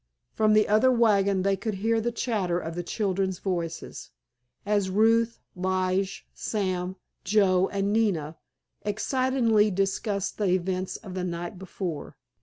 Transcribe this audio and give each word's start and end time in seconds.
From 0.33 0.53
the 0.53 0.67
other 0.67 0.91
wagon 0.91 1.43
they 1.43 1.55
could 1.55 1.75
hear 1.75 2.01
the 2.01 2.11
chatter 2.11 2.57
of 2.57 2.73
the 2.73 2.81
children's 2.81 3.37
voices, 3.37 4.09
as 4.65 4.89
Ruth, 4.89 5.37
Lige, 5.55 6.25
Sam, 6.33 6.95
Joe, 7.23 7.67
and 7.69 7.93
Nina 7.93 8.35
excitedly 8.81 9.69
discussed 9.69 10.39
the 10.39 10.45
events 10.47 10.97
of 10.97 11.13
the 11.13 11.23
night 11.23 11.59
before. 11.59 12.17